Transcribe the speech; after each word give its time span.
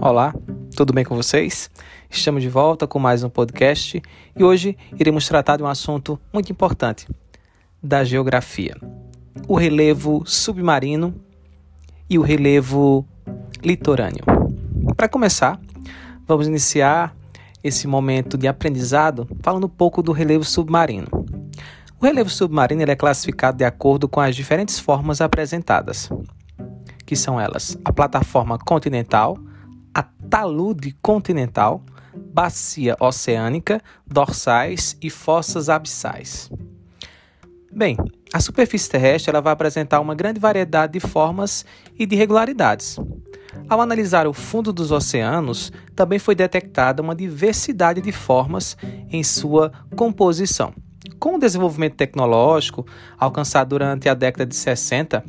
Olá, 0.00 0.34
tudo 0.76 0.92
bem 0.92 1.04
com 1.04 1.16
vocês? 1.16 1.70
Estamos 2.10 2.42
de 2.42 2.48
volta 2.50 2.86
com 2.86 2.98
mais 2.98 3.24
um 3.24 3.30
podcast 3.30 4.02
e 4.36 4.44
hoje 4.44 4.76
iremos 4.98 5.26
tratar 5.26 5.56
de 5.56 5.62
um 5.62 5.66
assunto 5.66 6.20
muito 6.32 6.52
importante: 6.52 7.08
da 7.82 8.04
geografia. 8.04 8.76
O 9.48 9.56
relevo 9.56 10.22
submarino 10.26 11.14
e 12.10 12.18
o 12.18 12.22
relevo 12.22 13.06
litorâneo. 13.64 14.24
Para 14.96 15.08
começar, 15.08 15.58
vamos 16.26 16.46
iniciar 16.46 17.16
esse 17.64 17.88
momento 17.88 18.36
de 18.36 18.46
aprendizado 18.46 19.26
falando 19.40 19.64
um 19.64 19.70
pouco 19.70 20.02
do 20.02 20.12
relevo 20.12 20.44
submarino. 20.44 21.08
O 21.98 22.04
relevo 22.04 22.28
submarino 22.28 22.82
é 22.82 22.94
classificado 22.94 23.56
de 23.56 23.64
acordo 23.64 24.06
com 24.06 24.20
as 24.20 24.36
diferentes 24.36 24.78
formas 24.78 25.22
apresentadas, 25.22 26.10
que 27.06 27.16
são 27.16 27.40
elas: 27.40 27.78
a 27.82 27.92
plataforma 27.92 28.58
continental, 28.58 29.38
talude 30.28 30.96
continental, 31.02 31.82
bacia 32.32 32.96
oceânica, 33.00 33.80
dorsais 34.06 34.96
e 35.00 35.10
fossas 35.10 35.68
abissais. 35.68 36.50
Bem, 37.72 37.96
a 38.32 38.40
superfície 38.40 38.88
terrestre 38.88 39.30
ela 39.30 39.40
vai 39.40 39.52
apresentar 39.52 40.00
uma 40.00 40.14
grande 40.14 40.40
variedade 40.40 40.94
de 40.94 41.00
formas 41.00 41.64
e 41.98 42.06
de 42.06 42.14
irregularidades. 42.14 42.98
Ao 43.68 43.80
analisar 43.80 44.26
o 44.26 44.32
fundo 44.32 44.72
dos 44.72 44.90
oceanos, 44.90 45.72
também 45.94 46.18
foi 46.18 46.34
detectada 46.34 47.02
uma 47.02 47.14
diversidade 47.14 48.00
de 48.00 48.12
formas 48.12 48.76
em 49.10 49.22
sua 49.22 49.72
composição. 49.94 50.72
Com 51.18 51.36
o 51.36 51.38
desenvolvimento 51.38 51.96
tecnológico 51.96 52.86
alcançado 53.18 53.70
durante 53.70 54.08
a 54.08 54.14
década 54.14 54.46
de 54.46 54.54
60, 54.54 55.24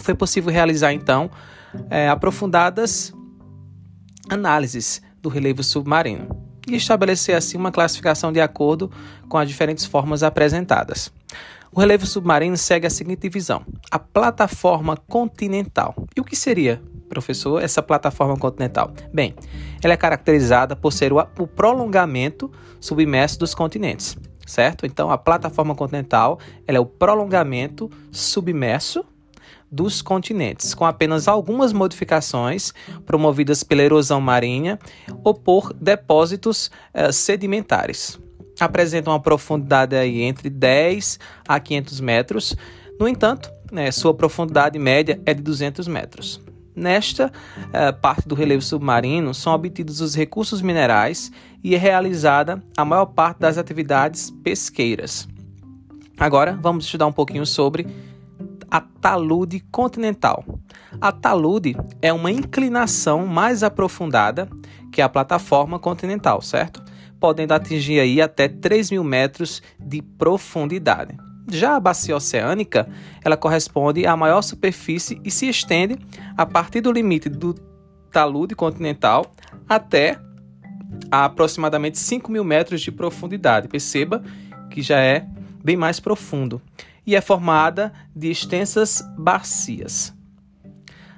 foi 0.00 0.14
possível 0.14 0.52
realizar 0.52 0.92
então 0.92 1.30
é, 1.88 2.08
aprofundadas 2.08 3.12
análises 4.30 5.02
do 5.20 5.28
relevo 5.28 5.62
submarino 5.62 6.28
e 6.68 6.76
estabelecer 6.76 7.34
assim 7.34 7.58
uma 7.58 7.72
classificação 7.72 8.32
de 8.32 8.40
acordo 8.40 8.90
com 9.28 9.36
as 9.36 9.48
diferentes 9.48 9.84
formas 9.84 10.22
apresentadas. 10.22 11.12
O 11.72 11.80
relevo 11.80 12.06
submarino 12.06 12.56
segue 12.56 12.86
a 12.86 12.90
seguinte 12.90 13.22
divisão: 13.22 13.64
a 13.90 13.98
plataforma 13.98 14.96
continental. 14.96 15.94
E 16.16 16.20
o 16.20 16.24
que 16.24 16.36
seria, 16.36 16.80
professor, 17.08 17.62
essa 17.62 17.82
plataforma 17.82 18.36
continental? 18.36 18.92
Bem, 19.12 19.34
ela 19.82 19.94
é 19.94 19.96
caracterizada 19.96 20.76
por 20.76 20.92
ser 20.92 21.12
o 21.12 21.46
prolongamento 21.46 22.50
submerso 22.80 23.38
dos 23.38 23.54
continentes, 23.54 24.16
certo? 24.46 24.86
Então, 24.86 25.10
a 25.10 25.18
plataforma 25.18 25.74
continental 25.74 26.38
é 26.66 26.78
o 26.78 26.86
prolongamento 26.86 27.90
submerso 28.10 29.04
dos 29.70 30.02
continentes, 30.02 30.74
com 30.74 30.84
apenas 30.84 31.28
algumas 31.28 31.72
modificações 31.72 32.72
promovidas 33.06 33.62
pela 33.62 33.82
erosão 33.82 34.20
marinha 34.20 34.78
ou 35.22 35.32
por 35.32 35.72
depósitos 35.72 36.70
eh, 36.92 37.12
sedimentares. 37.12 38.18
Apresentam 38.58 39.12
uma 39.12 39.20
profundidade 39.20 39.94
aí 39.94 40.22
entre 40.22 40.50
10 40.50 41.18
a 41.46 41.60
500 41.60 42.00
metros. 42.00 42.56
No 42.98 43.06
entanto, 43.06 43.50
né, 43.70 43.90
sua 43.90 44.12
profundidade 44.12 44.78
média 44.78 45.20
é 45.24 45.32
de 45.32 45.42
200 45.42 45.86
metros. 45.86 46.40
Nesta 46.74 47.32
eh, 47.72 47.92
parte 47.92 48.26
do 48.26 48.34
relevo 48.34 48.62
submarino 48.62 49.32
são 49.34 49.52
obtidos 49.52 50.00
os 50.00 50.14
recursos 50.14 50.62
minerais 50.62 51.30
e 51.62 51.74
é 51.74 51.78
realizada 51.78 52.62
a 52.76 52.84
maior 52.84 53.06
parte 53.06 53.38
das 53.38 53.58
atividades 53.58 54.30
pesqueiras. 54.42 55.28
Agora 56.18 56.58
vamos 56.60 56.84
estudar 56.84 57.06
um 57.06 57.12
pouquinho 57.12 57.46
sobre 57.46 57.86
a 58.70 58.80
talude 58.80 59.60
continental. 59.72 60.44
A 61.00 61.10
talude 61.10 61.76
é 62.00 62.12
uma 62.12 62.30
inclinação 62.30 63.26
mais 63.26 63.62
aprofundada 63.62 64.48
que 64.92 65.02
a 65.02 65.08
plataforma 65.08 65.78
continental, 65.78 66.40
certo? 66.40 66.82
Podendo 67.18 67.52
atingir 67.52 68.00
aí 68.00 68.20
até 68.20 68.48
3 68.48 68.92
mil 68.92 69.04
metros 69.04 69.62
de 69.78 70.00
profundidade. 70.00 71.16
Já 71.50 71.74
a 71.74 71.80
bacia 71.80 72.16
oceânica, 72.16 72.88
ela 73.24 73.36
corresponde 73.36 74.06
à 74.06 74.16
maior 74.16 74.42
superfície 74.42 75.20
e 75.24 75.30
se 75.30 75.48
estende 75.48 75.98
a 76.36 76.46
partir 76.46 76.80
do 76.80 76.92
limite 76.92 77.28
do 77.28 77.54
talude 78.12 78.54
continental 78.54 79.26
até 79.68 80.18
a 81.10 81.24
aproximadamente 81.24 81.98
5 81.98 82.30
mil 82.30 82.44
metros 82.44 82.80
de 82.80 82.92
profundidade. 82.92 83.68
Perceba 83.68 84.22
que 84.70 84.80
já 84.80 85.00
é 85.00 85.26
bem 85.62 85.76
mais 85.76 85.98
profundo 85.98 86.62
e 87.10 87.16
é 87.16 87.20
formada 87.20 87.92
de 88.14 88.30
extensas 88.30 89.02
bacias. 89.18 90.14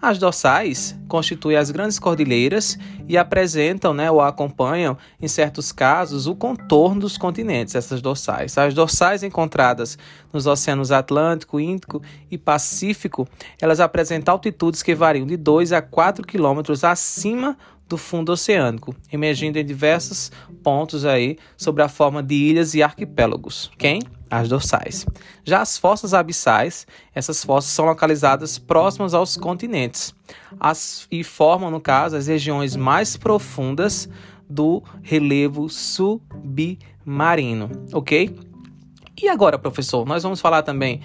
As 0.00 0.18
dorsais 0.18 0.98
constituem 1.08 1.58
as 1.58 1.70
grandes 1.70 1.98
cordilheiras 1.98 2.78
e 3.06 3.18
apresentam 3.18 3.92
né, 3.92 4.10
ou 4.10 4.22
acompanham, 4.22 4.96
em 5.20 5.28
certos 5.28 5.72
casos, 5.72 6.26
o 6.26 6.34
contorno 6.34 7.02
dos 7.02 7.18
continentes, 7.18 7.74
essas 7.74 8.00
dorsais. 8.00 8.56
As 8.56 8.72
dorsais 8.72 9.22
encontradas 9.22 9.98
nos 10.32 10.46
oceanos 10.46 10.90
Atlântico, 10.90 11.60
Índico 11.60 12.02
e 12.30 12.38
Pacífico, 12.38 13.28
elas 13.60 13.78
apresentam 13.78 14.32
altitudes 14.32 14.82
que 14.82 14.94
variam 14.94 15.26
de 15.26 15.36
2 15.36 15.70
a 15.72 15.82
4 15.82 16.26
quilômetros 16.26 16.82
acima 16.82 17.58
do 17.88 17.96
fundo 17.96 18.32
oceânico, 18.32 18.94
emergindo 19.12 19.58
em 19.58 19.64
diversos 19.64 20.32
pontos 20.62 21.04
aí 21.04 21.36
sobre 21.56 21.82
a 21.82 21.88
forma 21.88 22.22
de 22.22 22.34
ilhas 22.34 22.74
e 22.74 22.82
arquipélagos. 22.82 23.70
Quem? 23.76 24.00
As 24.30 24.48
dorsais. 24.48 25.06
Já 25.44 25.60
as 25.60 25.78
fossas 25.78 26.14
abissais, 26.14 26.86
essas 27.14 27.44
fossas 27.44 27.70
são 27.70 27.84
localizadas 27.84 28.58
próximas 28.58 29.14
aos 29.14 29.36
continentes 29.36 30.14
as, 30.58 31.06
e 31.10 31.22
formam, 31.22 31.70
no 31.70 31.80
caso, 31.80 32.16
as 32.16 32.26
regiões 32.26 32.76
mais 32.76 33.16
profundas 33.16 34.08
do 34.48 34.82
relevo 35.02 35.68
submarino, 35.68 37.70
ok? 37.92 38.36
E 39.20 39.28
agora, 39.28 39.58
professor, 39.58 40.06
nós 40.06 40.22
vamos 40.22 40.40
falar 40.40 40.62
também 40.62 41.00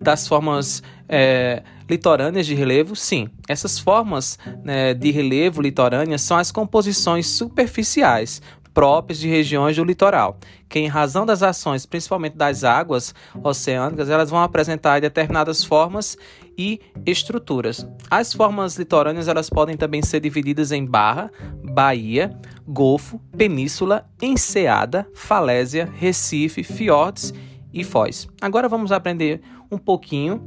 das 0.00 0.26
formas 0.28 0.82
é, 1.08 1.62
litorâneas 1.88 2.46
de 2.46 2.54
relevo? 2.54 2.94
Sim, 2.94 3.28
essas 3.48 3.78
formas 3.78 4.38
né, 4.64 4.94
de 4.94 5.10
relevo 5.10 5.62
litorâneas 5.62 6.22
são 6.22 6.36
as 6.36 6.50
composições 6.50 7.26
superficiais 7.26 8.40
próprias 8.76 9.18
de 9.18 9.26
regiões 9.26 9.74
do 9.74 9.82
litoral, 9.82 10.36
que 10.68 10.78
em 10.78 10.86
razão 10.86 11.24
das 11.24 11.42
ações, 11.42 11.86
principalmente 11.86 12.36
das 12.36 12.62
águas 12.62 13.14
oceânicas, 13.42 14.10
elas 14.10 14.28
vão 14.28 14.42
apresentar 14.42 15.00
determinadas 15.00 15.64
formas 15.64 16.14
e 16.58 16.78
estruturas. 17.06 17.88
As 18.10 18.34
formas 18.34 18.76
litorâneas 18.76 19.28
elas 19.28 19.48
podem 19.48 19.78
também 19.78 20.02
ser 20.02 20.20
divididas 20.20 20.72
em 20.72 20.84
barra, 20.84 21.32
baía, 21.64 22.38
golfo, 22.68 23.18
península, 23.34 24.06
enseada, 24.20 25.08
falésia, 25.14 25.90
recife, 25.96 26.62
fiordes 26.62 27.32
e 27.76 27.84
foz. 27.84 28.26
Agora 28.40 28.68
vamos 28.68 28.90
aprender 28.90 29.42
um 29.70 29.76
pouquinho 29.76 30.42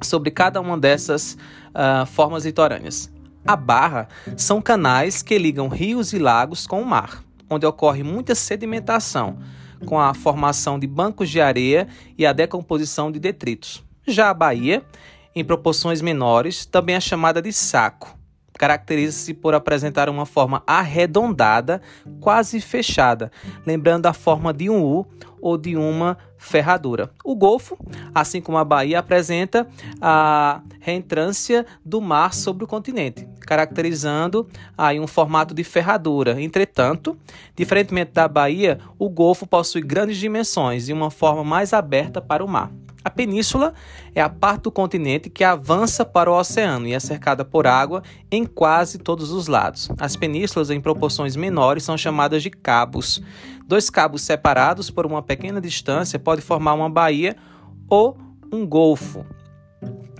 sobre 0.00 0.30
cada 0.30 0.60
uma 0.60 0.78
dessas 0.78 1.36
uh, 1.74 2.06
formas 2.06 2.46
litorâneas. 2.46 3.12
A 3.44 3.56
barra 3.56 4.08
são 4.36 4.62
canais 4.62 5.22
que 5.22 5.36
ligam 5.38 5.68
rios 5.68 6.12
e 6.12 6.18
lagos 6.18 6.66
com 6.66 6.80
o 6.80 6.86
mar, 6.86 7.22
onde 7.50 7.66
ocorre 7.66 8.02
muita 8.02 8.34
sedimentação, 8.34 9.38
com 9.84 10.00
a 10.00 10.14
formação 10.14 10.78
de 10.78 10.86
bancos 10.86 11.28
de 11.28 11.40
areia 11.40 11.86
e 12.16 12.24
a 12.24 12.32
decomposição 12.32 13.10
de 13.10 13.18
detritos. 13.18 13.84
Já 14.06 14.30
a 14.30 14.34
baía, 14.34 14.82
em 15.34 15.44
proporções 15.44 16.00
menores, 16.00 16.64
também 16.64 16.94
é 16.94 17.00
chamada 17.00 17.42
de 17.42 17.52
saco, 17.52 18.15
caracteriza-se 18.56 19.34
por 19.34 19.54
apresentar 19.54 20.08
uma 20.08 20.26
forma 20.26 20.62
arredondada, 20.66 21.80
quase 22.20 22.60
fechada, 22.60 23.30
lembrando 23.64 24.06
a 24.06 24.12
forma 24.12 24.52
de 24.52 24.70
um 24.70 24.82
U 24.82 25.06
ou 25.40 25.56
de 25.56 25.76
uma 25.76 26.16
ferradura. 26.38 27.10
O 27.24 27.34
Golfo, 27.34 27.78
assim 28.14 28.40
como 28.40 28.58
a 28.58 28.64
Bahia, 28.64 28.98
apresenta 28.98 29.66
a 30.00 30.60
reentrância 30.80 31.66
do 31.84 32.00
mar 32.00 32.34
sobre 32.34 32.64
o 32.64 32.66
continente, 32.66 33.28
caracterizando 33.40 34.48
aí 34.76 34.98
um 34.98 35.06
formato 35.06 35.54
de 35.54 35.62
ferradura. 35.62 36.40
Entretanto, 36.40 37.16
diferentemente 37.54 38.12
da 38.12 38.26
Bahia, 38.26 38.78
o 38.98 39.08
Golfo 39.08 39.46
possui 39.46 39.82
grandes 39.82 40.16
dimensões 40.16 40.88
e 40.88 40.92
uma 40.92 41.10
forma 41.10 41.44
mais 41.44 41.72
aberta 41.72 42.20
para 42.20 42.44
o 42.44 42.48
mar. 42.48 42.70
A 43.06 43.10
península 43.10 43.72
é 44.16 44.20
a 44.20 44.28
parte 44.28 44.62
do 44.62 44.72
continente 44.72 45.30
que 45.30 45.44
avança 45.44 46.04
para 46.04 46.28
o 46.28 46.36
oceano 46.36 46.88
e 46.88 46.92
é 46.92 46.98
cercada 46.98 47.44
por 47.44 47.64
água 47.64 48.02
em 48.32 48.44
quase 48.44 48.98
todos 48.98 49.30
os 49.30 49.46
lados. 49.46 49.88
As 49.96 50.16
penínsulas, 50.16 50.70
em 50.70 50.80
proporções 50.80 51.36
menores, 51.36 51.84
são 51.84 51.96
chamadas 51.96 52.42
de 52.42 52.50
cabos. 52.50 53.22
Dois 53.64 53.88
cabos 53.90 54.22
separados 54.22 54.90
por 54.90 55.06
uma 55.06 55.22
pequena 55.22 55.60
distância 55.60 56.18
podem 56.18 56.44
formar 56.44 56.74
uma 56.74 56.90
baía 56.90 57.36
ou 57.88 58.18
um 58.52 58.66
golfo. 58.66 59.24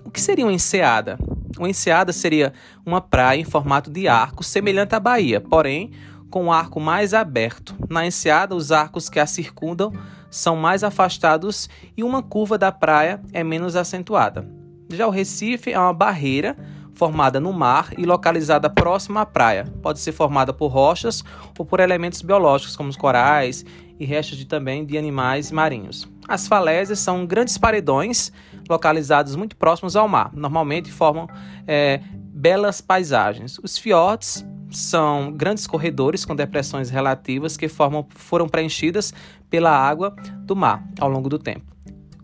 O 0.04 0.10
que 0.12 0.20
seria 0.20 0.46
uma 0.46 0.52
enseada? 0.52 1.18
Uma 1.58 1.68
enseada 1.68 2.12
seria 2.12 2.52
uma 2.86 3.00
praia 3.00 3.40
em 3.40 3.44
formato 3.44 3.90
de 3.90 4.06
arco, 4.06 4.44
semelhante 4.44 4.94
à 4.94 5.00
baía, 5.00 5.40
porém 5.40 5.90
com 6.30 6.44
um 6.44 6.52
arco 6.52 6.78
mais 6.78 7.14
aberto. 7.14 7.74
Na 7.90 8.06
enseada, 8.06 8.54
os 8.54 8.70
arcos 8.70 9.08
que 9.08 9.18
a 9.18 9.26
circundam 9.26 9.92
são 10.30 10.56
mais 10.56 10.84
afastados 10.84 11.68
e 11.96 12.02
uma 12.02 12.22
curva 12.22 12.58
da 12.58 12.70
praia 12.72 13.20
é 13.32 13.42
menos 13.42 13.76
acentuada. 13.76 14.48
Já 14.90 15.06
o 15.06 15.10
Recife 15.10 15.72
é 15.72 15.78
uma 15.78 15.92
barreira 15.92 16.56
formada 16.92 17.38
no 17.38 17.52
mar 17.52 17.90
e 17.96 18.06
localizada 18.06 18.70
próxima 18.70 19.20
à 19.20 19.26
praia. 19.26 19.64
Pode 19.82 20.00
ser 20.00 20.12
formada 20.12 20.52
por 20.52 20.68
rochas 20.68 21.22
ou 21.58 21.64
por 21.64 21.78
elementos 21.78 22.22
biológicos, 22.22 22.74
como 22.74 22.88
os 22.88 22.96
corais 22.96 23.64
e 24.00 24.04
restos 24.04 24.38
de, 24.38 24.46
também 24.46 24.84
de 24.84 24.96
animais 24.96 25.52
marinhos. 25.52 26.08
As 26.26 26.48
falésias 26.48 26.98
são 26.98 27.26
grandes 27.26 27.58
paredões 27.58 28.32
localizados 28.68 29.36
muito 29.36 29.56
próximos 29.56 29.94
ao 29.94 30.08
mar. 30.08 30.30
Normalmente 30.32 30.90
formam 30.90 31.28
é, 31.66 32.00
belas 32.16 32.80
paisagens. 32.80 33.58
Os 33.62 33.78
fiordes 33.78 34.44
são 34.76 35.32
grandes 35.32 35.66
corredores 35.66 36.24
com 36.24 36.34
depressões 36.34 36.90
relativas 36.90 37.56
que 37.56 37.68
formam, 37.68 38.06
foram 38.10 38.48
preenchidas 38.48 39.12
pela 39.48 39.70
água 39.70 40.14
do 40.40 40.54
mar 40.54 40.86
ao 41.00 41.08
longo 41.08 41.28
do 41.28 41.38
tempo. 41.38 41.64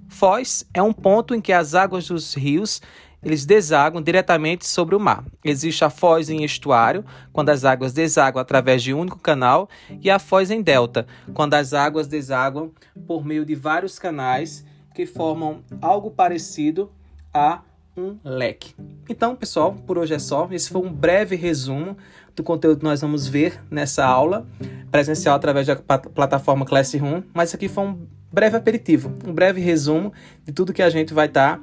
Foz 0.08 0.64
é 0.74 0.82
um 0.82 0.92
ponto 0.92 1.34
em 1.34 1.40
que 1.40 1.52
as 1.52 1.74
águas 1.74 2.06
dos 2.06 2.34
rios 2.34 2.80
eles 3.22 3.46
desaguam 3.46 4.02
diretamente 4.02 4.66
sobre 4.66 4.96
o 4.96 5.00
mar. 5.00 5.24
Existe 5.44 5.84
a 5.84 5.90
foz 5.90 6.28
em 6.28 6.42
estuário, 6.42 7.04
quando 7.32 7.50
as 7.50 7.64
águas 7.64 7.92
desaguam 7.92 8.42
através 8.42 8.82
de 8.82 8.92
um 8.92 8.98
único 8.98 9.18
canal, 9.18 9.68
e 10.00 10.10
a 10.10 10.18
foz 10.18 10.50
em 10.50 10.60
delta, 10.60 11.06
quando 11.32 11.54
as 11.54 11.72
águas 11.72 12.08
desaguam 12.08 12.72
por 13.06 13.24
meio 13.24 13.46
de 13.46 13.54
vários 13.54 13.98
canais 13.98 14.64
que 14.92 15.06
formam 15.06 15.62
algo 15.80 16.10
parecido 16.10 16.90
a 17.32 17.62
um 17.96 18.16
leque. 18.24 18.74
Então, 19.08 19.36
pessoal, 19.36 19.74
por 19.86 19.98
hoje 19.98 20.14
é 20.14 20.18
só. 20.18 20.48
Esse 20.50 20.70
foi 20.70 20.80
um 20.80 20.92
breve 20.92 21.36
resumo 21.36 21.96
do 22.34 22.42
conteúdo 22.42 22.78
que 22.78 22.84
nós 22.84 23.00
vamos 23.00 23.26
ver 23.26 23.60
nessa 23.70 24.04
aula 24.04 24.46
presencial 24.90 25.36
através 25.36 25.66
da 25.66 25.76
plataforma 25.76 26.64
Classroom, 26.64 27.22
mas 27.34 27.50
isso 27.50 27.56
aqui 27.56 27.68
foi 27.68 27.84
um 27.84 28.06
breve 28.30 28.56
aperitivo, 28.56 29.12
um 29.26 29.32
breve 29.32 29.60
resumo 29.60 30.12
de 30.44 30.52
tudo 30.52 30.72
que 30.72 30.82
a 30.82 30.88
gente 30.88 31.12
vai 31.12 31.26
estar 31.26 31.58
tá 31.58 31.62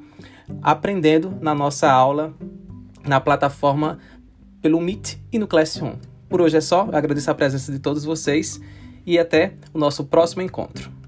aprendendo 0.61 1.35
na 1.41 1.55
nossa 1.55 1.91
aula 1.91 2.33
na 3.05 3.19
plataforma 3.19 3.97
pelo 4.61 4.79
Meet 4.79 5.17
e 5.31 5.39
no 5.39 5.47
Classroom. 5.47 5.95
Por 6.27 6.41
hoje 6.41 6.57
é 6.57 6.61
só, 6.61 6.85
eu 6.85 6.95
agradeço 6.95 7.31
a 7.31 7.33
presença 7.33 7.71
de 7.71 7.79
todos 7.79 8.03
vocês 8.03 8.61
e 9.05 9.17
até 9.17 9.53
o 9.73 9.79
nosso 9.79 10.05
próximo 10.05 10.43
encontro. 10.43 10.98